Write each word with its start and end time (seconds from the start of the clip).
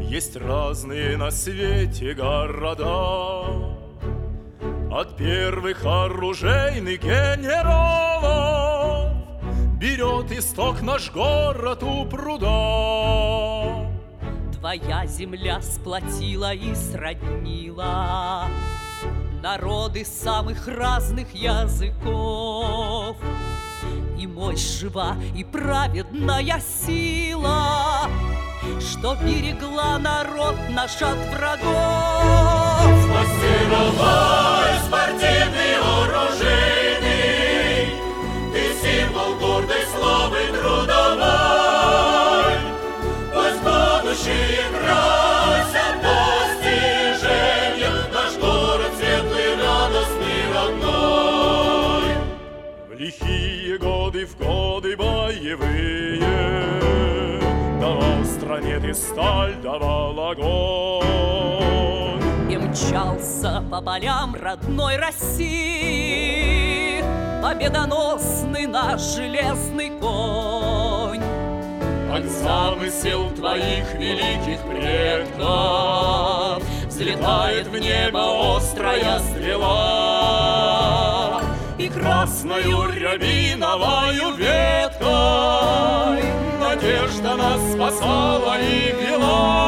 Есть 0.00 0.36
разные 0.36 1.16
на 1.16 1.30
свете 1.30 2.12
города, 2.14 3.76
От 4.90 5.16
первых 5.16 5.84
оружейных 5.84 7.00
генералов 7.00 8.34
Берет 9.78 10.32
исток 10.32 10.82
наш 10.82 11.12
город 11.12 11.84
у 11.84 12.04
пруда. 12.06 13.88
Твоя 14.58 15.06
земля 15.06 15.60
сплотила 15.60 16.52
и 16.52 16.74
сроднила 16.74 18.48
Народы 19.40 20.04
самых 20.04 20.66
разных 20.66 21.32
языков 21.32 23.16
мощь 24.34 24.80
жива, 24.80 25.16
и 25.36 25.44
праведная 25.44 26.60
сила 26.60 28.08
Что 28.80 29.14
берегла 29.16 29.98
народ 29.98 30.56
наш 30.70 31.00
от 31.02 31.18
врагов. 31.32 32.84
Мастеровой, 33.14 34.74
спортивный, 34.86 35.74
оружейный 36.00 37.14
Ты 38.52 38.62
символ 38.82 39.30
гордой 39.36 39.84
славы 39.96 40.42
трудовой. 40.52 41.74
Пусть 43.32 43.60
будущие 43.62 44.64
красят 44.72 45.03
сталь, 58.94 59.54
давал 59.62 60.30
огонь. 60.30 61.04
И 62.50 62.56
мчался 62.56 63.62
по 63.70 63.80
полям 63.80 64.34
родной 64.34 64.96
России 64.96 67.02
Победоносный 67.42 68.66
наш 68.66 69.00
железный 69.00 69.90
конь. 70.00 71.22
От 72.10 72.24
замысел 72.24 73.30
твоих 73.30 73.94
великих 73.94 74.60
предков 74.62 76.62
Взлетает 76.86 77.66
в 77.66 77.76
небо 77.76 78.56
острая 78.56 79.18
стрела 79.18 80.83
И 81.84 81.88
красною 81.90 82.88
рябиновою 82.88 84.36
веткой. 84.36 86.24
Надежда 86.58 87.36
нас 87.36 87.60
спасала 87.74 88.58
и 88.58 88.94
вела 89.02 89.63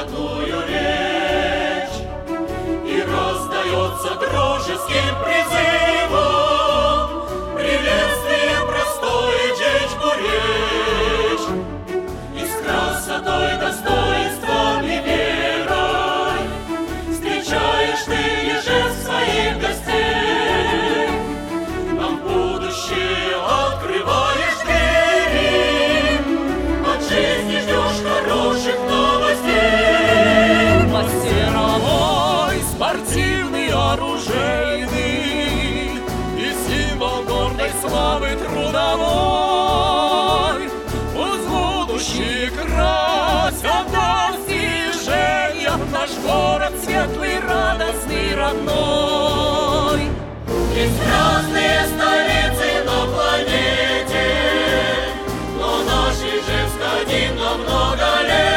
родную 0.00 0.62
речь, 0.66 2.00
И 2.86 3.02
раздается 3.02 4.14
дружеским 4.14 5.14
призывом 5.22 5.99
много 57.56 58.22
лет. 58.28 58.49